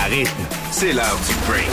À 0.00 0.04
rythme, 0.08 0.42
c'est 0.70 0.92
l'heure 0.92 1.18
du 1.26 1.34
break. 1.50 1.68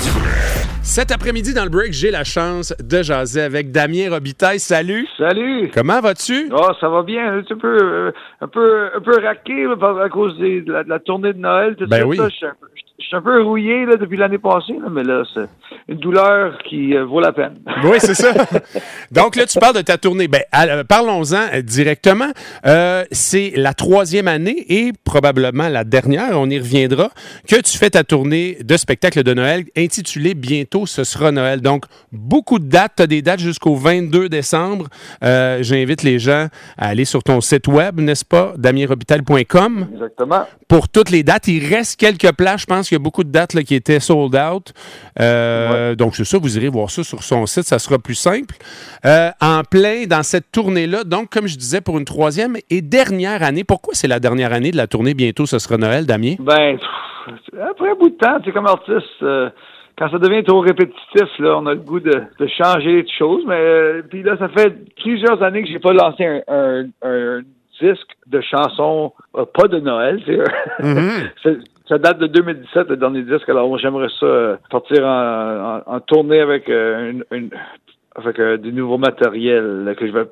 Cet 0.83 1.11
après-midi, 1.11 1.53
dans 1.53 1.63
le 1.63 1.69
break, 1.69 1.93
j'ai 1.93 2.11
la 2.11 2.23
chance 2.23 2.73
de 2.79 3.01
jaser 3.03 3.41
avec 3.41 3.71
Damien 3.71 4.09
Robitaille. 4.09 4.59
Salut! 4.59 5.07
Salut! 5.17 5.69
Comment 5.73 6.01
vas-tu? 6.01 6.49
Oh, 6.51 6.69
ça 6.79 6.89
va 6.89 7.03
bien. 7.03 7.37
Un 7.37 7.41
petit 7.43 7.55
peu, 7.55 7.77
euh, 7.81 8.11
un 8.41 8.47
peu, 8.47 8.89
un 8.95 8.99
peu 9.01 9.19
raqué 9.23 9.65
à 9.65 10.09
cause 10.09 10.37
des- 10.39 10.61
de, 10.61 10.71
la, 10.73 10.83
de 10.83 10.89
la 10.89 10.99
tournée 10.99 11.33
de 11.33 11.39
Noël. 11.39 11.75
Tout 11.77 11.87
Ben 11.87 11.99
ça, 11.99 12.07
oui. 12.07 12.17
là, 12.17 12.29
je, 12.29 12.35
suis 12.35 12.45
un 12.45 12.53
peu, 12.59 12.67
je 12.96 12.96
suis 13.07 13.15
un 13.17 13.21
peu 13.21 13.41
rouillé 13.41 13.85
là, 13.85 13.95
depuis 13.95 14.17
l'année 14.17 14.37
passée, 14.37 14.73
là, 14.73 14.89
mais 14.89 15.03
là, 15.03 15.23
c'est 15.33 15.47
une 15.87 15.97
douleur 15.97 16.57
qui 16.67 16.95
euh, 16.95 17.05
vaut 17.05 17.19
la 17.19 17.31
peine. 17.31 17.59
Oui, 17.83 17.97
c'est 17.99 18.13
ça. 18.13 18.31
Donc 19.11 19.35
là, 19.35 19.45
tu 19.45 19.59
parles 19.59 19.75
de 19.75 19.81
ta 19.81 19.97
tournée. 19.97 20.27
Ben, 20.27 20.41
parlons-en 20.87 21.47
euh, 21.53 21.61
directement. 21.61 22.31
Euh, 22.65 23.03
c'est 23.11 23.53
la 23.55 23.73
troisième 23.73 24.27
année 24.27 24.65
et 24.69 24.91
probablement 25.03 25.69
la 25.69 25.83
dernière, 25.83 26.31
on 26.33 26.49
y 26.49 26.59
reviendra, 26.59 27.09
que 27.47 27.55
tu 27.55 27.77
fais 27.77 27.89
ta 27.89 28.03
tournée 28.03 28.57
de 28.63 28.77
spectacle 28.77 29.23
de 29.23 29.33
Noël 29.33 29.63
intitulée 29.75 30.33
Bientôt 30.33 30.85
ce 30.85 31.03
sera 31.03 31.31
Noël. 31.31 31.61
Donc, 31.61 31.85
beaucoup 32.11 32.59
de 32.59 32.67
dates. 32.67 32.93
Tu 32.97 33.03
as 33.03 33.07
des 33.07 33.21
dates 33.21 33.39
jusqu'au 33.39 33.75
22 33.75 34.29
décembre. 34.29 34.87
Euh, 35.23 35.59
J'invite 35.61 36.03
les 36.03 36.19
gens 36.19 36.47
à 36.77 36.87
aller 36.89 37.05
sur 37.05 37.23
ton 37.23 37.41
site 37.41 37.67
web, 37.67 37.99
n'est-ce 37.99 38.25
pas, 38.25 38.53
damienrobital.com 38.57 39.87
Exactement. 39.93 40.45
pour 40.67 40.89
toutes 40.89 41.09
les 41.09 41.23
dates. 41.23 41.47
Il 41.47 41.65
reste 41.67 41.99
quelques 41.99 42.31
places. 42.33 42.61
Je 42.61 42.65
pense 42.65 42.89
qu'il 42.89 42.96
y 42.97 43.01
a 43.01 43.03
beaucoup 43.03 43.23
de 43.23 43.31
dates 43.31 43.53
là, 43.53 43.63
qui 43.63 43.75
étaient 43.75 43.99
sold 43.99 44.35
out. 44.35 44.73
Euh, 45.19 45.95
Donc, 45.95 46.15
c'est 46.15 46.25
ça. 46.25 46.37
Vous 46.37 46.57
irez 46.57 46.69
voir 46.69 46.89
ça 46.89 47.03
sur 47.03 47.23
son 47.23 47.45
site. 47.45 47.63
Ça 47.63 47.79
sera 47.79 47.97
plus 47.99 48.15
simple. 48.15 48.55
Euh, 49.05 49.29
en 49.41 49.61
plein 49.63 50.05
dans 50.07 50.23
cette 50.23 50.51
tournée-là, 50.51 51.03
donc, 51.03 51.29
comme 51.29 51.47
je 51.47 51.57
disais, 51.57 51.81
pour 51.81 51.97
une 51.97 52.05
troisième 52.05 52.55
et 52.69 52.81
dernière 52.81 53.43
année. 53.43 53.63
Pourquoi 53.63 53.93
c'est 53.93 54.07
la 54.07 54.19
dernière 54.19 54.53
année 54.53 54.71
de 54.71 54.77
la 54.77 54.87
tournée? 54.87 55.13
Bientôt, 55.13 55.45
ce 55.45 55.59
sera 55.59 55.77
Noël, 55.77 56.05
Damien? 56.05 56.35
Ben, 56.39 56.77
pff, 56.77 57.59
après 57.61 57.91
un 57.91 57.95
bout 57.95 58.09
de 58.09 58.15
temps, 58.17 58.37
c'est 58.45 58.51
comme 58.51 58.67
artiste, 58.67 59.05
euh, 59.23 59.49
quand 59.97 60.09
ça 60.11 60.17
devient 60.19 60.43
trop 60.43 60.59
répétitif, 60.61 61.27
là, 61.39 61.57
on 61.57 61.65
a 61.65 61.73
le 61.73 61.79
goût 61.79 61.99
de, 61.99 62.11
de 62.39 62.47
changer 62.61 63.03
de 63.03 63.09
choses. 63.17 63.43
Mais 63.47 63.55
euh, 63.59 64.01
puis 64.09 64.23
là, 64.23 64.37
ça 64.37 64.47
fait 64.49 64.73
plusieurs 65.01 65.41
années 65.41 65.63
que 65.63 65.69
j'ai 65.69 65.79
pas 65.79 65.93
lancé 65.93 66.23
un, 66.25 66.41
un, 66.47 66.85
un 67.03 67.41
disque 67.81 68.09
de 68.27 68.41
chansons, 68.41 69.13
euh, 69.35 69.45
pas 69.53 69.67
de 69.67 69.79
Noël. 69.79 70.21
c'est- 70.25 70.39
C'est- 71.43 71.57
ça 71.87 71.97
date 71.97 72.19
de 72.19 72.27
2017, 72.27 72.89
le 72.89 72.97
dernier 72.97 73.21
disque. 73.21 73.47
Alors, 73.47 73.69
moi, 73.69 73.77
j'aimerais 73.77 74.09
ça 74.19 74.25
euh, 74.25 74.57
partir 74.69 75.05
en, 75.05 75.81
en, 75.87 75.95
en 75.95 75.99
tournée 76.01 76.41
avec 76.41 76.67
euh, 76.69 77.11
une, 77.11 77.23
une- 77.31 77.49
avec 78.15 78.39
euh, 78.39 78.57
du 78.57 78.73
nouveau 78.73 78.97
matériel 78.97 79.83
là, 79.85 79.95
que 79.95 80.05
je 80.05 80.11
vais 80.11 80.25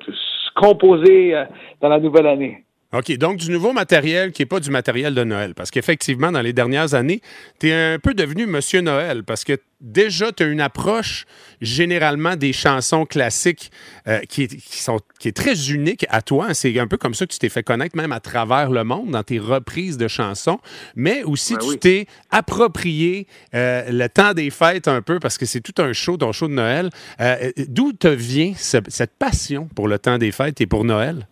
composer 0.54 1.34
euh, 1.34 1.44
dans 1.80 1.88
la 1.88 1.98
nouvelle 2.00 2.26
année. 2.26 2.64
OK, 2.92 3.10
donc 3.18 3.38
du 3.38 3.50
nouveau 3.50 3.72
matériel 3.72 4.30
qui 4.32 4.42
n'est 4.42 4.46
pas 4.46 4.60
du 4.60 4.70
matériel 4.70 5.12
de 5.14 5.24
Noël. 5.24 5.54
Parce 5.54 5.70
qu'effectivement, 5.70 6.30
dans 6.30 6.40
les 6.40 6.52
dernières 6.52 6.94
années, 6.94 7.20
tu 7.58 7.68
es 7.68 7.94
un 7.94 7.98
peu 7.98 8.14
devenu 8.14 8.46
Monsieur 8.46 8.80
Noël 8.80 9.24
parce 9.24 9.42
que 9.44 9.58
déjà, 9.80 10.30
tu 10.32 10.44
as 10.44 10.46
une 10.46 10.60
approche 10.60 11.26
généralement 11.60 12.36
des 12.36 12.52
chansons 12.52 13.04
classiques 13.04 13.70
euh, 14.06 14.20
qui, 14.28 14.44
est, 14.44 14.56
qui 14.56 14.78
sont, 14.80 15.00
qui 15.18 15.28
est 15.28 15.36
très 15.36 15.70
unique 15.70 16.06
à 16.10 16.22
toi. 16.22 16.54
C'est 16.54 16.78
un 16.78 16.86
peu 16.86 16.96
comme 16.96 17.12
ça 17.14 17.26
que 17.26 17.32
tu 17.32 17.38
t'es 17.40 17.48
fait 17.48 17.64
connaître 17.64 17.96
même 17.96 18.12
à 18.12 18.20
travers 18.20 18.70
le 18.70 18.84
monde 18.84 19.10
dans 19.10 19.22
tes 19.24 19.40
reprises 19.40 19.96
de 19.98 20.06
chansons. 20.08 20.58
Mais 20.94 21.24
aussi, 21.24 21.54
Ben 21.54 21.60
tu 21.60 21.68
oui. 21.70 21.78
t'es 21.78 22.06
approprié 22.30 23.26
euh, 23.54 23.84
le 23.90 24.08
temps 24.08 24.32
des 24.32 24.50
fêtes 24.50 24.88
un 24.88 25.02
peu 25.02 25.18
parce 25.18 25.36
que 25.38 25.44
c'est 25.44 25.60
tout 25.60 25.74
un 25.82 25.92
show, 25.92 26.16
ton 26.16 26.32
show 26.32 26.46
de 26.48 26.54
Noël. 26.54 26.90
Euh, 27.20 27.50
D'où 27.68 27.92
te 27.92 28.08
vient 28.08 28.52
ce- 28.56 28.78
cette 28.88 29.12
passion 29.18 29.68
pour 29.74 29.88
le 29.88 29.98
temps 29.98 30.18
des 30.18 30.30
fêtes 30.32 30.60
et 30.60 30.66
pour 30.66 30.84
Noël? 30.84 31.26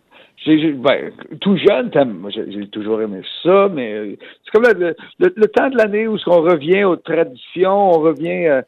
Ben, 0.45 1.11
tout 1.41 1.57
jeune, 1.57 1.91
j'ai, 2.29 2.67
toujours 2.67 3.01
aimé 3.01 3.21
ça, 3.41 3.67
mais 3.73 3.93
euh, 3.93 4.15
c'est 4.43 4.51
comme 4.51 4.71
le, 4.79 4.95
le- 5.17 5.33
le 5.35 5.47
temps 5.47 5.69
de 5.69 5.77
l'année 5.77 6.07
où 6.07 6.17
on 6.27 6.41
revient 6.41 6.83
aux 6.83 6.97
traditions, 6.97 7.89
on 7.89 7.99
revient 7.99 8.45
euh, 8.47 8.61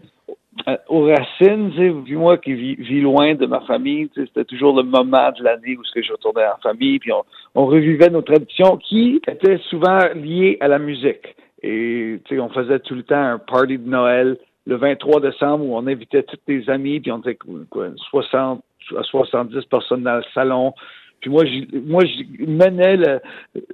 aux 0.88 1.06
racines. 1.06 1.72
Puis 2.04 2.16
moi 2.16 2.38
qui 2.40 2.54
vis, 2.54 3.02
loin 3.02 3.36
de 3.36 3.46
ma 3.46 3.62
famille, 3.62 4.10
c'était 4.16 4.46
toujours 4.46 4.76
le 4.76 4.84
moment 4.84 5.32
de 5.38 5.44
l'année 5.44 5.78
où 5.78 5.84
je 5.96 6.12
retournais 6.12 6.48
en 6.48 6.58
famille, 6.64 6.98
puis 6.98 7.12
on, 7.54 7.66
revivait 7.66 8.10
nos 8.10 8.24
traditions 8.24 8.78
qui 8.78 9.22
étaient 9.28 9.60
souvent 9.70 10.00
liées 10.16 10.58
à 10.60 10.68
la 10.68 10.80
musique. 10.80 11.36
Et 11.62 12.20
on 12.32 12.50
faisait 12.50 12.80
tout 12.80 12.96
le 12.96 13.04
temps 13.04 13.22
un 13.22 13.40
party 13.40 13.78
de 13.78 13.88
Noël 13.88 14.38
le 14.66 14.76
23 14.76 15.22
décembre 15.22 15.66
où 15.66 15.78
on 15.78 15.88
invitait 15.88 16.24
tous 16.24 16.38
les 16.48 16.70
amis, 16.70 17.00
puis 17.00 17.12
on 17.12 17.20
était 17.20 17.38
quoi, 17.70 17.90
60 18.10 18.64
à 18.98 19.04
70 19.04 19.66
personnes 19.66 20.04
dans 20.04 20.18
le 20.18 20.24
salon. 20.34 20.74
Puis 21.22 21.30
moi, 21.30 21.44
je, 21.46 21.78
moi, 21.80 22.04
je 22.06 22.46
menais 22.46 22.98
le, 22.98 23.20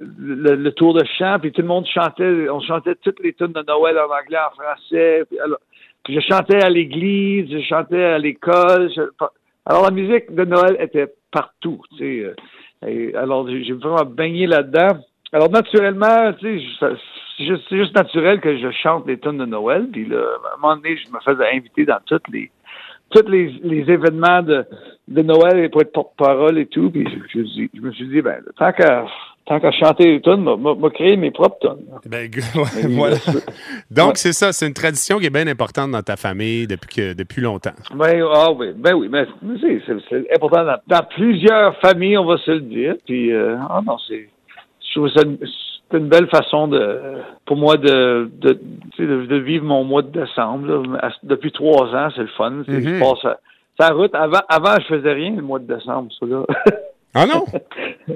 le, 0.08 0.54
le 0.54 0.72
tour 0.72 0.94
de 0.94 1.04
chant, 1.18 1.38
puis 1.40 1.52
tout 1.52 1.62
le 1.62 1.68
monde 1.68 1.86
chantait, 1.86 2.48
on 2.48 2.60
chantait 2.60 2.94
toutes 2.96 3.20
les 3.22 3.32
tunes 3.34 3.52
de 3.52 3.64
Noël 3.66 3.98
en 3.98 4.04
anglais, 4.04 4.38
en 4.38 4.54
français. 4.54 5.24
Puis 5.28 5.38
alors, 5.38 5.58
je 6.08 6.20
chantais 6.20 6.62
à 6.62 6.70
l'église, 6.70 7.50
je 7.50 7.60
chantais 7.62 8.02
à 8.02 8.18
l'école. 8.18 8.90
alors 9.66 9.84
la 9.84 9.90
musique 9.90 10.34
de 10.34 10.44
Noël 10.44 10.76
était 10.80 11.12
partout, 11.30 11.82
tu 11.92 11.98
sais. 11.98 12.24
euh, 12.24 12.34
et 12.86 13.14
alors 13.14 13.48
j'ai 13.48 13.72
vraiment 13.72 14.04
baigné 14.04 14.46
là-dedans. 14.46 14.98
Alors 15.32 15.50
naturellement, 15.50 16.32
tu 16.38 16.60
sais, 16.60 16.66
c'est 17.36 17.44
juste, 17.46 17.74
juste 17.74 17.94
naturel 17.96 18.40
que 18.40 18.56
je 18.58 18.70
chante 18.70 19.06
les 19.06 19.18
tunes 19.18 19.38
de 19.38 19.46
Noël. 19.46 19.88
Puis 19.90 20.06
là, 20.06 20.18
à 20.18 20.54
un 20.54 20.60
moment 20.60 20.76
donné, 20.76 20.96
je 20.96 21.10
me 21.10 21.18
faisais 21.20 21.50
inviter 21.52 21.84
dans 21.84 21.98
toutes 22.06 22.28
les 22.28 22.50
tous 23.14 23.28
les, 23.30 23.54
les 23.62 23.90
événements 23.90 24.42
de, 24.42 24.64
de 25.08 25.22
Noël 25.22 25.58
et 25.58 25.68
pour 25.68 25.82
être 25.82 25.92
porte-parole 25.92 26.58
et 26.58 26.66
tout. 26.66 26.90
Puis 26.90 27.06
je, 27.32 27.40
je, 27.40 27.66
je 27.74 27.80
me 27.80 27.92
suis 27.92 28.08
dit, 28.08 28.20
ben, 28.20 28.40
tant 28.58 28.72
qu'à 28.72 29.06
tant 29.46 29.60
qu'à 29.60 29.70
chanter 29.72 30.06
les 30.06 30.20
tunes, 30.22 30.42
m'a- 30.42 30.90
créé 30.90 31.16
mes 31.16 31.30
propres 31.30 31.58
tunes. 31.60 31.84
Ben, 32.06 32.30
ouais, 32.54 32.88
voilà. 32.88 33.16
Donc, 33.90 34.16
c'est 34.16 34.32
ça, 34.32 34.52
c'est 34.52 34.66
une 34.66 34.72
tradition 34.74 35.18
qui 35.18 35.26
est 35.26 35.30
bien 35.30 35.46
importante 35.46 35.90
dans 35.90 36.02
ta 36.02 36.16
famille 36.16 36.66
depuis, 36.66 36.96
que, 36.96 37.12
depuis 37.12 37.42
longtemps. 37.42 37.74
Ben, 37.94 38.24
ah 38.32 38.52
oui, 38.52 38.68
ben 38.74 38.94
oui, 38.94 39.08
mais 39.10 39.26
c'est, 39.60 40.34
important 40.34 40.64
dans, 40.64 40.78
dans 40.86 41.04
plusieurs 41.14 41.78
familles, 41.80 42.16
on 42.18 42.24
va 42.24 42.38
se 42.38 42.52
le 42.52 42.60
dire. 42.60 42.94
Puis, 43.06 43.32
euh, 43.32 43.56
ah 43.68 43.80
non, 43.84 43.98
c'est, 44.08 44.28
je 44.80 44.98
trouve 44.98 45.10
ça 45.10 45.22
c'est 45.90 45.98
une 45.98 46.08
belle 46.08 46.28
façon 46.28 46.66
de, 46.68 47.00
pour 47.46 47.56
moi 47.56 47.76
de, 47.76 48.30
de, 48.38 48.58
de, 48.98 49.36
vivre 49.36 49.64
mon 49.64 49.84
mois 49.84 50.02
de 50.02 50.08
décembre. 50.20 50.66
là. 50.66 50.98
À- 51.08 51.10
Depuis 51.22 51.52
trois 51.52 51.86
ans, 51.94 52.08
c'est 52.14 52.22
le 52.22 52.28
fun. 52.28 52.62
Je 52.66 52.72
Mhm. 52.72 53.00
passe 53.00 53.24
à, 53.24 53.38
c'est 53.78 53.88
la 53.88 53.94
route. 53.94 54.14
Avant, 54.14 54.40
avant, 54.48 54.74
je 54.80 54.86
faisais 54.96 55.12
rien 55.12 55.36
le 55.36 55.42
mois 55.42 55.58
de 55.58 55.72
décembre, 55.72 56.10
ça 56.18 56.26
là. 56.26 56.42
Ah 57.14 57.26
non? 57.26 57.44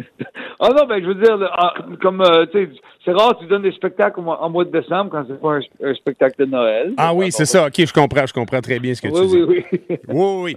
Ah 0.60 0.70
non, 0.76 0.86
ben 0.86 1.00
je 1.02 1.06
veux 1.06 1.14
dire, 1.14 1.38
ah, 1.52 1.74
comme 2.02 2.20
euh, 2.20 2.44
tu 2.46 2.58
sais, 2.66 2.70
c'est 3.04 3.12
rare 3.12 3.38
tu 3.38 3.46
donnes 3.46 3.62
des 3.62 3.70
spectacles 3.72 4.18
en 4.20 4.50
mois 4.50 4.64
de 4.64 4.70
décembre 4.72 5.10
quand 5.12 5.24
c'est 5.28 5.40
pas 5.40 5.54
un, 5.54 5.60
un 5.90 5.94
spectacle 5.94 6.34
de 6.44 6.50
Noël. 6.50 6.94
Ah 6.96 7.14
oui, 7.14 7.30
c'est 7.30 7.44
ça. 7.46 7.66
OK, 7.68 7.74
je 7.78 7.92
comprends. 7.92 8.26
Je 8.26 8.32
comprends 8.32 8.60
très 8.60 8.78
bien 8.80 8.92
ce 8.94 9.00
que 9.00 9.08
tu 9.08 9.14
Oui, 9.14 9.26
dis. 9.28 9.42
oui, 9.42 9.64
oui. 9.88 9.98
Oui, 10.08 10.54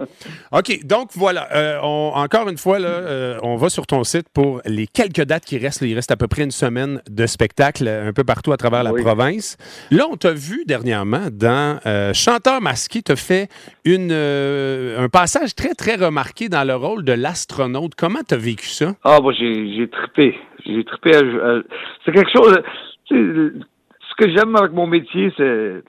OK, 0.50 0.84
donc 0.84 1.10
voilà. 1.14 1.46
euh, 1.54 1.78
on- 1.82 2.12
encore 2.16 2.48
une 2.48 2.58
fois, 2.58 2.78
là, 2.80 2.88
euh, 2.88 3.38
on 3.42 3.54
va 3.56 3.68
sur 3.70 3.86
ton 3.86 4.02
site 4.04 4.26
pour 4.34 4.60
les 4.66 4.86
quelques 4.88 5.22
dates 5.22 5.44
qui 5.44 5.56
restent. 5.56 5.82
il 5.82 5.94
reste 5.94 6.10
à 6.10 6.16
peu 6.16 6.26
près 6.26 6.42
une 6.42 6.50
semaine 6.50 7.00
de 7.08 7.26
spectacle 7.26 7.86
un 7.86 8.12
peu 8.12 8.24
partout 8.24 8.52
à 8.52 8.56
travers 8.56 8.82
la 8.82 8.92
Oui. 8.92 9.02
province. 9.02 9.56
Là, 9.90 10.06
on 10.10 10.16
t'a 10.16 10.32
vu 10.32 10.64
dernièrement 10.66 11.28
dans 11.30 11.78
Chanteur 12.12 12.60
masqué. 12.60 13.02
Tu 13.02 13.12
as 13.12 13.16
fait 13.16 13.48
une, 13.84 14.10
un 14.12 15.08
passage 15.08 15.54
très, 15.54 15.74
très 15.74 15.94
remarqué 15.94 16.48
dans 16.48 16.64
le 16.66 16.74
rôle 16.74 17.04
de 17.04 17.12
l'astronaute. 17.12 17.92
Comment 17.96 18.20
tu 18.28 18.34
as 18.34 18.38
vécu 18.38 18.66
ça? 18.66 18.94
Ah, 19.04 19.18
j'ai, 19.38 19.74
j'ai 19.76 19.86
trippé. 19.92 20.36
J'ai 20.66 20.84
trippé. 20.84 21.14
à- 21.14 21.62
c'est 22.04 22.12
quelque 22.12 22.30
chose. 22.30 22.60
Ce 23.08 24.14
que 24.18 24.28
j'aime 24.30 24.56
avec 24.56 24.72
mon 24.72 24.86
métier, 24.86 25.32
c'est. 25.36 25.82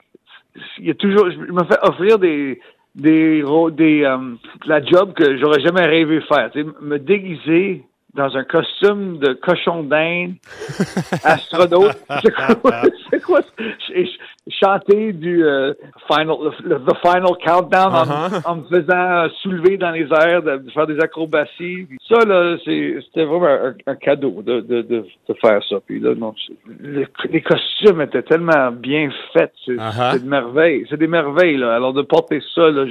Il 0.78 0.86
y 0.86 0.90
a 0.90 0.94
toujours. 0.94 1.30
Je 1.30 1.38
me 1.38 1.64
fais 1.64 1.78
offrir 1.82 2.18
des. 2.18 2.60
Des, 2.94 3.42
des 3.72 4.04
euh, 4.04 4.18
la 4.66 4.80
job 4.80 5.14
que 5.14 5.36
j'aurais 5.38 5.60
jamais 5.60 5.84
rêvé 5.84 6.20
faire. 6.20 6.48
Me 6.80 6.98
déguiser 6.98 7.82
dans 8.14 8.36
un 8.36 8.44
costume 8.44 9.18
de 9.18 9.32
cochon 9.34 9.82
d'Inde, 9.82 10.34
astronaute. 11.24 11.96
C'est 12.22 12.32
quoi? 12.34 12.82
C'est 13.10 13.20
quoi? 13.22 13.40
Chanter 14.60 15.12
du 15.14 15.42
euh, 15.44 15.72
final, 16.06 16.36
le, 16.64 16.76
the 16.80 16.94
final 17.02 17.32
countdown 17.44 17.92
en- 17.94 18.04
Uh-huh. 18.04 18.42
en, 18.46 18.56
me 18.56 18.62
faisant 18.64 19.28
soulever 19.42 19.76
dans 19.78 19.90
les 19.90 20.02
airs, 20.12 20.42
de, 20.42 20.58
de 20.58 20.70
faire 20.70 20.86
des 20.86 21.00
acrobaties. 21.00 21.86
Puis 21.88 21.98
ça, 22.08 22.24
là, 22.26 22.56
c'est- 22.64 22.98
c'était 23.06 23.24
vraiment 23.24 23.46
un, 23.46 23.74
un 23.86 23.94
cadeau 23.96 24.42
de, 24.42 24.60
de, 24.60 24.82
de, 24.82 25.04
de 25.28 25.34
faire 25.40 25.62
ça. 25.68 25.76
Puis 25.86 25.98
là, 25.98 26.14
non, 26.14 26.34
les, 26.80 27.40
costumes 27.40 28.02
étaient 28.02 28.22
tellement 28.22 28.70
bien 28.70 29.08
faits. 29.32 29.52
C'est 29.64 29.72
Uh-huh. 29.72 30.12
c'est 30.12 30.22
des 30.22 30.28
merveilles. 30.28 30.86
C'est 30.90 30.98
des 30.98 31.06
merveilles, 31.08 31.56
là. 31.56 31.74
Alors, 31.74 31.92
de 31.94 32.02
porter 32.02 32.40
ça, 32.54 32.70
là, 32.70 32.84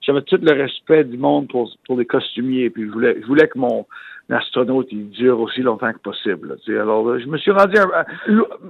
j'avais 0.00 0.22
tout 0.22 0.38
le 0.40 0.52
respect 0.52 1.04
du 1.04 1.18
monde 1.18 1.48
pour, 1.48 1.68
pour 1.86 1.98
les 1.98 2.06
costumiers. 2.06 2.70
Puis 2.70 2.86
je 2.86 2.90
voulais, 2.92 3.16
je 3.20 3.26
voulais 3.26 3.48
que 3.48 3.58
mon 3.58 3.86
astronaute, 4.30 4.88
il 4.92 5.10
dure 5.10 5.40
aussi 5.40 5.60
longtemps 5.62 5.92
que 5.92 5.98
possible. 5.98 6.48
là, 6.48 6.54
tu 6.64 6.72
sais. 6.72 6.78
alors 6.78 7.06
là, 7.08 7.18
je 7.18 7.26
me 7.26 7.36
suis 7.38 7.50
rendu 7.50 7.76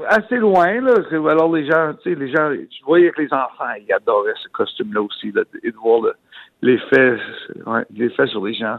assez 0.08 0.36
loin. 0.36 0.80
Là, 0.80 0.94
alors 1.30 1.54
les 1.54 1.66
gens, 1.66 1.92
tu 2.02 2.10
sais, 2.10 2.18
les 2.18 2.30
gens, 2.30 2.50
je 2.52 2.84
voyais 2.84 3.10
que 3.10 3.22
les 3.22 3.32
enfants, 3.32 3.72
ils 3.80 3.92
adoraient 3.92 4.32
ce 4.42 4.48
costume-là 4.48 5.02
aussi, 5.02 5.30
là, 5.32 5.42
et 5.62 5.70
de 5.70 5.76
voir 5.76 6.00
le- 6.02 6.14
l'effet, 6.62 7.18
ouais, 7.66 8.26
sur 8.28 8.44
les 8.44 8.54
gens, 8.54 8.76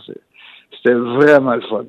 c'était 0.71 0.93
vraiment 0.93 1.55
le 1.55 1.61
fun. 1.61 1.85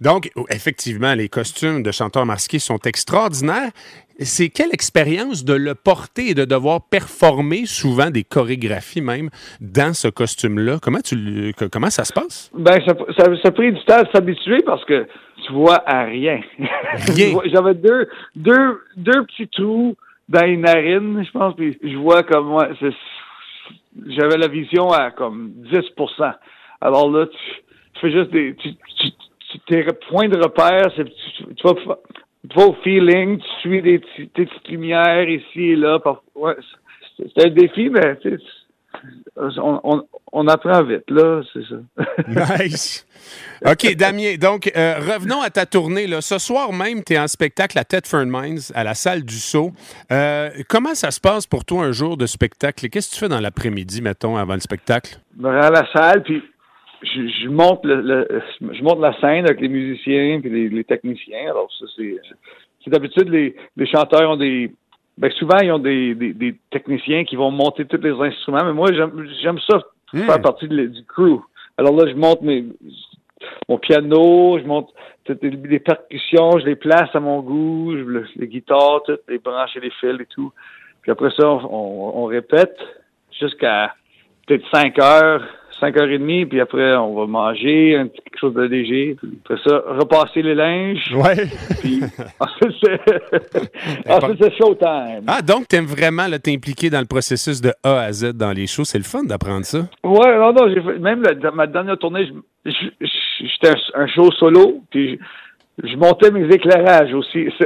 Donc, 0.00 0.30
effectivement, 0.50 1.14
les 1.14 1.28
costumes 1.28 1.82
de 1.82 1.90
chanteurs 1.92 2.26
masqués 2.26 2.58
sont 2.58 2.78
extraordinaires. 2.84 3.70
C'est 4.18 4.48
quelle 4.48 4.72
expérience 4.72 5.44
de 5.44 5.52
le 5.52 5.74
porter 5.74 6.30
et 6.30 6.34
de 6.34 6.46
devoir 6.46 6.80
performer 6.88 7.66
souvent 7.66 8.08
des 8.10 8.24
chorégraphies 8.24 9.02
même 9.02 9.28
dans 9.60 9.92
ce 9.92 10.08
costume-là? 10.08 10.78
Comment, 10.80 11.00
tu, 11.00 11.52
comment 11.70 11.90
ça 11.90 12.04
se 12.04 12.14
passe? 12.14 12.50
Ben, 12.54 12.80
ça, 12.86 12.94
ça, 13.18 13.24
ça 13.42 13.48
a 13.48 13.50
pris 13.50 13.72
du 13.72 13.84
temps 13.84 13.98
à 13.98 14.10
s'habituer 14.10 14.62
parce 14.62 14.84
que 14.86 15.06
tu 15.46 15.52
vois 15.52 15.82
à 15.86 16.04
rien. 16.04 16.40
Rien. 17.14 17.38
J'avais 17.52 17.74
deux, 17.74 18.08
deux, 18.34 18.80
deux 18.96 19.24
petits 19.26 19.48
trous 19.48 19.96
dans 20.28 20.44
les 20.44 20.56
narines, 20.56 21.22
je 21.24 21.30
pense, 21.30 21.54
puis 21.54 21.78
je 21.82 21.96
vois 21.96 22.22
comme 22.22 22.46
moi, 22.46 22.68
j'avais 24.08 24.36
la 24.36 24.48
vision 24.48 24.90
à 24.90 25.10
comme 25.10 25.52
10 25.72 25.78
Alors 26.80 27.10
là, 27.10 27.26
tu, 27.26 27.36
tu 27.94 28.00
fais 28.00 28.10
juste 28.12 28.30
des, 28.30 28.54
tu, 28.56 28.74
tu, 28.74 29.10
tu- 29.10 29.25
tes 29.66 29.84
points 30.08 30.28
de 30.28 30.38
repère, 30.38 30.90
c'est, 30.96 31.04
tu, 31.04 31.54
tu 31.54 31.66
vas, 31.66 31.74
fa- 31.84 31.98
tu 32.48 32.58
vas 32.58 32.66
au 32.66 32.76
feeling, 32.82 33.38
tu 33.38 33.48
suis 33.60 33.82
des, 33.82 34.00
tes 34.34 34.46
petites 34.46 34.68
lumières 34.68 35.28
ici 35.28 35.70
et 35.70 35.76
là. 35.76 35.98
C'est, 37.16 37.46
un 37.46 37.50
défi, 37.50 37.88
mais 37.88 38.16
tu 38.20 38.30
sais, 38.30 38.44
on, 39.58 39.80
on, 39.84 40.02
on 40.32 40.48
apprend 40.48 40.82
vite, 40.82 41.08
là, 41.08 41.42
c'est 41.52 41.62
ça. 41.66 42.56
Nice. 42.58 43.06
OK, 43.64 43.94
Damien, 43.94 44.36
donc 44.38 44.70
euh, 44.76 44.96
revenons 44.98 45.40
à 45.40 45.50
ta 45.50 45.66
tournée. 45.66 46.06
Là. 46.06 46.20
Ce 46.20 46.38
soir 46.38 46.72
même, 46.72 47.02
tu 47.02 47.14
es 47.14 47.18
en 47.18 47.26
spectacle 47.26 47.78
à 47.78 47.84
Tedford 47.84 48.26
Mines, 48.26 48.60
à 48.74 48.84
la 48.84 48.94
salle 48.94 49.22
du 49.22 49.36
Sceau. 49.36 49.72
Euh, 50.12 50.50
comment 50.68 50.94
ça 50.94 51.10
se 51.10 51.20
passe 51.20 51.46
pour 51.46 51.64
toi 51.64 51.84
un 51.84 51.92
jour 51.92 52.16
de 52.16 52.26
spectacle? 52.26 52.88
Qu'est-ce 52.88 53.10
que 53.10 53.14
tu 53.14 53.20
fais 53.20 53.28
dans 53.28 53.40
l'après-midi, 53.40 54.02
mettons, 54.02 54.36
avant 54.36 54.54
le 54.54 54.60
spectacle? 54.60 55.18
rends 55.42 55.50
à 55.50 55.70
la 55.70 55.86
salle, 55.92 56.22
puis 56.22 56.42
je, 57.14 57.26
je 57.44 57.48
monte 57.48 57.84
le, 57.84 58.00
le- 58.00 58.42
je 58.72 58.82
monte 58.82 59.00
la 59.00 59.12
scène 59.20 59.44
avec 59.46 59.60
les 59.60 59.68
musiciens 59.68 60.40
puis 60.40 60.50
les, 60.50 60.68
les 60.68 60.84
techniciens. 60.84 61.50
Alors 61.50 61.70
ça 61.78 61.86
c'est 61.96 62.16
c'est 62.82 62.90
d'habitude 62.90 63.28
les, 63.28 63.54
les 63.76 63.86
chanteurs 63.86 64.30
ont 64.30 64.36
des 64.36 64.70
ben 65.18 65.30
souvent 65.32 65.58
ils 65.62 65.72
ont 65.72 65.78
des, 65.78 66.14
des, 66.14 66.32
des 66.34 66.54
techniciens 66.70 67.24
qui 67.24 67.36
vont 67.36 67.50
monter 67.50 67.84
tous 67.86 68.00
les 68.02 68.12
instruments, 68.12 68.64
mais 68.64 68.72
moi 68.72 68.92
j'aime 68.92 69.26
j'aime 69.42 69.58
ça 69.68 69.80
faire 70.26 70.40
partie 70.42 70.68
de 70.68 70.86
du 70.86 71.04
crew. 71.04 71.40
Alors 71.78 71.94
là 71.96 72.08
je 72.10 72.14
monte 72.14 72.42
mes 72.42 72.64
mon 73.68 73.78
piano, 73.78 74.58
je 74.58 74.64
monte 74.64 74.90
les, 75.42 75.78
percussions, 75.80 76.58
je 76.58 76.64
les 76.66 76.76
place 76.76 77.10
à 77.14 77.20
mon 77.20 77.40
goût, 77.40 77.94
je, 77.96 78.22
les 78.36 78.48
guitares, 78.48 79.02
toutes 79.04 79.20
les 79.28 79.38
branches 79.38 79.76
et 79.76 79.80
les 79.80 79.90
fils 79.90 80.20
et 80.20 80.26
tout. 80.26 80.52
Puis 81.02 81.10
après 81.12 81.30
ça, 81.36 81.46
on, 81.48 81.60
on- 81.70 82.22
on 82.22 82.24
répète 82.24 82.76
jusqu'à 83.38 83.94
peut-être 84.46 84.64
5 84.72 84.98
heures, 85.00 85.44
5 85.80 85.96
heures 85.98 86.08
et 86.10 86.18
demie, 86.18 86.46
puis 86.46 86.60
après, 86.60 86.96
on 86.96 87.14
va 87.14 87.26
manger 87.26 87.96
un 87.96 88.06
petit 88.06 88.20
quelque 88.22 88.38
chose 88.40 88.54
de 88.54 88.62
léger. 88.62 89.16
Puis 89.20 89.38
après 89.44 89.56
ça, 89.64 89.82
repasser 89.86 90.42
les 90.42 90.54
linges, 90.54 91.12
Ouais. 91.14 91.36
puis 91.80 92.00
ensuite, 92.40 92.76
c'est 92.82 94.10
ensuite, 94.10 94.56
showtime. 94.58 95.24
Ah, 95.26 95.42
donc 95.42 95.68
tu 95.68 95.76
aimes 95.76 95.86
vraiment 95.86 96.24
t'impliquer 96.42 96.90
dans 96.90 97.00
le 97.00 97.06
processus 97.06 97.60
de 97.60 97.72
A 97.82 98.00
à 98.00 98.12
Z 98.12 98.32
dans 98.34 98.52
les 98.52 98.66
shows. 98.66 98.84
C'est 98.84 98.98
le 98.98 99.04
fun 99.04 99.24
d'apprendre 99.24 99.64
ça. 99.64 99.78
Ouais, 100.04 100.36
non, 100.38 100.52
non, 100.52 100.68
j'ai 100.72 100.80
fait, 100.82 100.98
même 100.98 101.22
la- 101.22 101.34
dans 101.34 101.52
ma 101.52 101.66
dernière 101.66 101.98
tournée, 101.98 102.30
j'étais 102.64 103.68
un, 103.68 104.02
un 104.02 104.06
show 104.06 104.30
solo, 104.32 104.82
puis 104.90 105.18
je, 105.82 105.96
montais 105.96 106.30
mes 106.30 106.48
éclairages 106.54 107.12
aussi. 107.14 107.48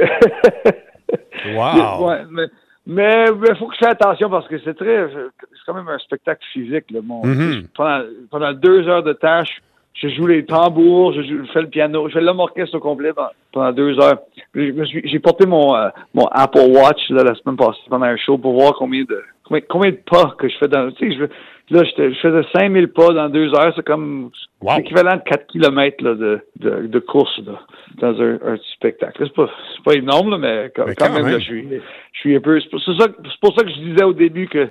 Wow. 1.55 2.07
Ouais, 2.07 2.21
mais 2.29 2.43
mais 2.87 3.25
il 3.29 3.55
faut 3.57 3.67
que 3.67 3.75
je 3.75 3.79
fasse 3.79 3.91
attention 3.93 4.29
parce 4.29 4.47
que 4.47 4.57
c'est 4.59 4.73
très, 4.73 5.07
c'est 5.11 5.59
quand 5.65 5.73
même 5.73 5.87
un 5.87 5.99
spectacle 5.99 6.43
physique. 6.51 6.85
Là, 6.91 6.99
mon, 7.03 7.25
Mhm. 7.25 7.63
pendant, 7.75 8.03
pendant 8.29 8.53
deux 8.53 8.87
heures 8.87 9.03
de 9.03 9.13
temps, 9.13 9.43
je, 9.43 9.51
je 9.93 10.07
joue 10.15 10.27
les 10.27 10.45
tambours, 10.45 11.13
je, 11.13 11.21
joue- 11.21 11.45
je 11.45 11.51
fais 11.51 11.61
le 11.61 11.67
piano, 11.69 12.07
je 12.07 12.13
fais 12.13 12.21
l'homme 12.21 12.39
orchestre 12.39 12.75
au 12.77 12.79
complet 12.79 13.13
pendant, 13.13 13.29
pendant 13.51 13.71
deux 13.71 13.99
heures. 13.99 14.19
J'ai 14.55 15.19
porté 15.19 15.45
mon, 15.45 15.75
euh, 15.75 15.89
mon 16.13 16.25
Apple 16.31 16.59
Watch 16.69 17.09
là, 17.09 17.23
la 17.23 17.35
semaine 17.35 17.57
passée 17.57 17.79
pendant 17.89 18.05
un 18.05 18.17
show 18.17 18.37
pour 18.37 18.53
voir 18.53 18.73
combien 18.73 19.03
de 19.03 19.21
combien, 19.51 19.61
combien 19.67 19.91
de 19.91 19.99
pas 20.09 20.35
que 20.37 20.47
je 20.47 20.57
fais 20.57 20.67
dans. 20.67 20.91
Tu 20.91 21.11
sais, 21.11 21.17
je, 21.17 21.75
là, 21.75 21.83
je 21.83 22.13
faisais 22.21 22.47
5000 22.53 22.87
pas 22.89 23.13
dans 23.13 23.29
deux 23.29 23.53
heures, 23.53 23.73
c'est 23.75 23.85
comme 23.85 24.31
Wow. 24.61 24.77
l'équivalent 24.77 25.15
de 25.15 25.21
4 25.23 25.47
kilomètres 25.47 26.03
là, 26.03 26.13
de, 26.15 26.39
de, 26.59 26.87
de 26.87 26.99
course 26.99 27.39
là, 27.45 27.59
dans 27.99 28.19
un, 28.21 28.33
un 28.35 28.57
petit 28.57 28.71
spectacle. 28.73 29.23
C'est 29.25 29.33
pas, 29.35 29.49
pas 29.83 29.93
énorme, 29.95 30.29
là, 30.31 30.37
mais 30.37 30.71
quand, 30.75 30.85
Mais 30.87 30.95
quand 30.95 31.07
quand 31.07 31.13
même, 31.13 31.23
même. 31.23 31.33
là, 31.33 31.39
je 31.39 31.45
suis, 31.45 31.67
je 32.13 32.19
suis 32.19 32.35
un 32.35 32.39
peu. 32.41 32.59
C'est 32.59 32.69
pour 32.69 32.81
ça, 32.81 33.07
pour 33.41 33.55
ça 33.57 33.63
que 33.65 33.69
je 33.71 33.79
disais 33.79 34.03
au 34.03 34.13
début 34.13 34.47
que 34.47 34.69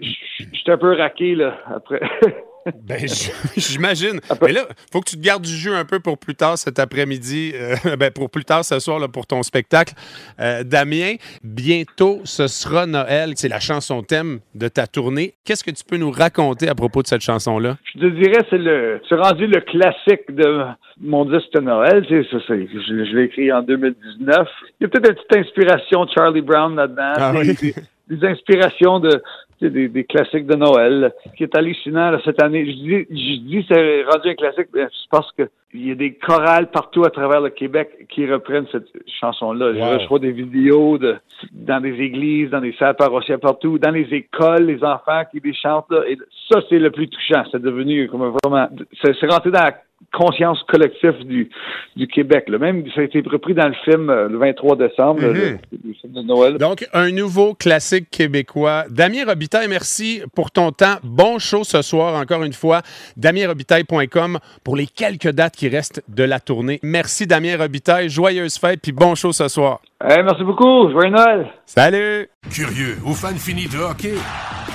j'étais 0.00 0.72
un 0.72 0.78
peu 0.78 0.94
raqué 0.96 1.34
là 1.34 1.58
après. 1.66 2.00
Ben, 2.84 2.98
j'imagine. 3.56 4.20
Mais 4.40 4.52
là, 4.52 4.62
faut 4.92 5.00
que 5.00 5.10
tu 5.10 5.16
te 5.16 5.22
gardes 5.22 5.42
du 5.42 5.54
jeu 5.54 5.74
un 5.74 5.84
peu 5.84 6.00
pour 6.00 6.18
plus 6.18 6.34
tard 6.34 6.56
cet 6.58 6.78
après-midi, 6.78 7.52
euh, 7.54 7.96
ben, 7.98 8.10
pour 8.10 8.30
plus 8.30 8.44
tard 8.44 8.64
ce 8.64 8.78
soir 8.78 8.98
là, 8.98 9.08
pour 9.08 9.26
ton 9.26 9.42
spectacle. 9.42 9.94
Euh, 10.40 10.62
Damien, 10.64 11.14
bientôt, 11.42 12.20
ce 12.24 12.46
sera 12.46 12.86
Noël. 12.86 13.32
C'est 13.36 13.48
la 13.48 13.60
chanson 13.60 14.02
thème 14.02 14.40
de 14.54 14.68
ta 14.68 14.86
tournée. 14.86 15.34
Qu'est-ce 15.44 15.64
que 15.64 15.70
tu 15.70 15.84
peux 15.84 15.96
nous 15.96 16.10
raconter 16.10 16.68
à 16.68 16.74
propos 16.74 17.02
de 17.02 17.06
cette 17.06 17.22
chanson-là? 17.22 17.76
je 17.94 18.00
te 18.00 18.06
dirais, 18.06 18.44
c'est 18.50 18.58
le, 18.58 19.00
c'est 19.08 19.16
rendu 19.16 19.46
le 19.46 19.60
classique 19.60 20.30
de 20.30 20.62
mon 21.00 21.24
disque 21.24 21.52
de 21.54 21.60
Noël. 21.60 22.04
C'est, 22.08 22.22
je, 22.22 22.68
je 22.88 23.16
l'ai 23.16 23.24
écrit 23.24 23.52
en 23.52 23.62
2019. 23.62 24.48
Il 24.80 24.84
y 24.84 24.86
a 24.86 24.88
peut-être 24.88 25.08
une 25.08 25.14
petite 25.14 25.36
inspiration 25.46 26.04
de 26.04 26.10
Charlie 26.10 26.40
Brown 26.42 26.74
là-dedans. 26.76 27.12
Ah 27.16 27.32
des, 27.32 27.56
oui. 27.60 27.74
des- 28.08 28.26
inspirations 28.26 29.00
de, 29.00 29.22
des, 29.70 29.88
des 29.88 30.04
classiques 30.04 30.46
de 30.46 30.56
Noël. 30.56 31.12
Ce 31.24 31.36
qui 31.36 31.42
est 31.44 31.56
hallucinant 31.56 32.10
là, 32.10 32.20
cette 32.24 32.42
année, 32.42 32.66
je 32.66 32.72
dis, 32.72 33.06
je 33.10 33.40
dis 33.40 33.66
c'est 33.68 34.04
rendu 34.04 34.30
un 34.30 34.34
classique 34.34 34.68
parce 35.10 35.30
que 35.32 35.48
il 35.74 35.88
y 35.88 35.90
a 35.90 35.94
des 35.94 36.14
chorales 36.14 36.70
partout 36.70 37.04
à 37.04 37.10
travers 37.10 37.40
le 37.40 37.48
Québec 37.48 38.06
qui 38.10 38.30
reprennent 38.30 38.66
cette 38.70 38.88
chanson-là. 39.20 39.68
Wow. 39.68 39.74
Je 39.74 40.02
reçois 40.02 40.18
des 40.18 40.32
vidéos 40.32 40.98
de, 40.98 41.16
dans 41.50 41.80
des 41.80 41.94
églises, 41.94 42.50
dans 42.50 42.60
des 42.60 42.74
salles 42.78 42.96
paroissiales 42.96 43.38
partout, 43.38 43.78
dans 43.78 43.90
les 43.90 44.06
écoles, 44.12 44.66
les 44.66 44.84
enfants 44.84 45.22
qui 45.30 45.40
les 45.42 45.54
chantent. 45.54 45.90
Là, 45.90 46.02
et 46.06 46.18
ça, 46.50 46.60
c'est 46.68 46.78
le 46.78 46.90
plus 46.90 47.08
touchant. 47.08 47.44
C'est 47.50 47.62
devenu 47.62 48.06
comme 48.08 48.22
un 48.22 48.34
vraiment... 48.44 48.68
C'est 49.02 49.14
c'est 49.18 49.30
rentré 49.30 49.50
dans 49.50 49.62
la 49.62 49.72
conscience 50.12 50.58
collective 50.68 51.24
du, 51.24 51.50
du 51.96 52.06
Québec. 52.06 52.44
Là. 52.48 52.58
Même, 52.58 52.84
ça 52.94 53.00
a 53.00 53.04
été 53.04 53.22
repris 53.24 53.54
dans 53.54 53.68
le 53.68 53.74
film 53.84 54.10
euh, 54.10 54.28
le 54.28 54.38
23 54.38 54.76
décembre, 54.76 55.22
Mhm. 55.22 55.32
le, 55.32 55.58
le 55.88 55.94
film 56.00 56.12
de 56.12 56.22
Noël. 56.22 56.58
Donc, 56.58 56.86
un 56.92 57.10
nouveau 57.10 57.54
classique 57.54 58.10
québécois. 58.10 58.84
Damien 58.90 59.24
Robitaille, 59.26 59.68
merci 59.68 60.22
pour 60.34 60.50
ton 60.50 60.70
temps. 60.72 60.96
Bon 61.02 61.38
show 61.38 61.64
ce 61.64 61.82
soir, 61.82 62.14
encore 62.20 62.42
une 62.44 62.52
fois. 62.52 62.82
DamienRobitaille.com 63.16 64.38
pour 64.64 64.76
les 64.76 64.86
quelques 64.86 65.30
dates 65.30 65.56
qui 65.56 65.68
restent 65.68 66.02
de 66.08 66.24
la 66.24 66.40
tournée. 66.40 66.78
Merci, 66.82 67.26
Damien 67.26 67.56
Robitaille. 67.56 68.08
Joyeuse 68.08 68.58
fête, 68.58 68.80
puis 68.82 68.92
bon 68.92 69.14
show 69.14 69.32
ce 69.32 69.48
soir. 69.48 69.80
Hey, 70.04 70.22
merci 70.22 70.42
beaucoup. 70.44 70.90
Joyeux 70.90 71.10
Noël. 71.10 71.46
Salut! 71.64 72.28
Curieux 72.52 72.96
ou 73.06 73.14
fan 73.14 73.36
fini 73.36 73.66
de 73.66 73.78
hockey? 73.78 74.14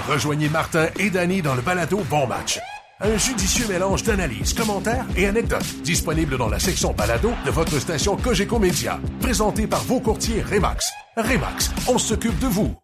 Rejoignez 0.10 0.48
Martin 0.50 0.86
et 1.00 1.10
Danny 1.10 1.41
dans 1.41 1.55
le 1.55 1.62
balado 1.62 1.98
Bon 2.10 2.25
Match. 2.27 2.60
Un 3.00 3.16
judicieux 3.16 3.68
mélange 3.68 4.01
d'analyses, 4.04 4.54
commentaires 4.54 5.06
et 5.16 5.27
anecdotes 5.27 5.82
disponible 5.84 6.38
dans 6.38 6.50
la 6.50 6.58
section 6.58 6.94
balado 6.94 7.32
de 7.46 7.51
votre 7.51 7.77
station 7.80 8.18
Cogeco 8.18 8.58
Média. 8.58 9.00
Présenté 9.22 9.68
par 9.68 9.84
vos 9.84 10.00
courtiers 10.00 10.42
Remax. 10.42 10.92
Remax, 11.16 11.72
on 11.88 12.00
s'occupe 12.00 12.39
de 12.39 12.48
vous. 12.48 12.77